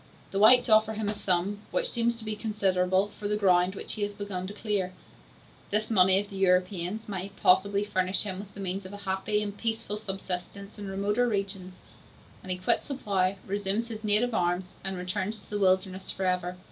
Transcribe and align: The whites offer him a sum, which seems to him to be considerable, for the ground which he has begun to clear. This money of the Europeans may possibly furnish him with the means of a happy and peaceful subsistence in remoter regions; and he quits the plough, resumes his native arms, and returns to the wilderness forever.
The 0.31 0.39
whites 0.39 0.67
offer 0.67 0.93
him 0.93 1.09
a 1.09 1.13
sum, 1.13 1.59
which 1.69 1.87
seems 1.87 2.15
to 2.15 2.21
him 2.21 2.21
to 2.21 2.25
be 2.25 2.35
considerable, 2.35 3.11
for 3.19 3.27
the 3.27 3.37
ground 3.37 3.75
which 3.75 3.93
he 3.93 4.01
has 4.01 4.13
begun 4.13 4.47
to 4.47 4.51
clear. 4.53 4.93
This 5.69 5.91
money 5.91 6.19
of 6.19 6.31
the 6.31 6.37
Europeans 6.37 7.07
may 7.07 7.29
possibly 7.29 7.83
furnish 7.85 8.23
him 8.23 8.39
with 8.39 8.51
the 8.55 8.61
means 8.61 8.83
of 8.83 8.93
a 8.93 8.97
happy 9.05 9.43
and 9.43 9.55
peaceful 9.55 9.97
subsistence 9.97 10.79
in 10.79 10.87
remoter 10.87 11.27
regions; 11.27 11.81
and 12.41 12.51
he 12.51 12.57
quits 12.57 12.87
the 12.87 12.95
plough, 12.95 13.35
resumes 13.45 13.89
his 13.89 14.03
native 14.03 14.33
arms, 14.33 14.73
and 14.83 14.97
returns 14.97 15.37
to 15.37 15.47
the 15.47 15.59
wilderness 15.59 16.09
forever. 16.09 16.57